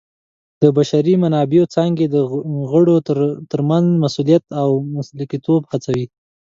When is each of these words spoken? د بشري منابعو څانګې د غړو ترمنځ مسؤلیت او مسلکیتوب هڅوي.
د 0.61 0.63
بشري 0.77 1.13
منابعو 1.23 1.71
څانګې 1.75 2.05
د 2.09 2.15
غړو 2.71 2.95
ترمنځ 3.51 3.85
مسؤلیت 4.03 4.43
او 4.61 4.69
مسلکیتوب 4.95 5.61
هڅوي. 5.71 6.05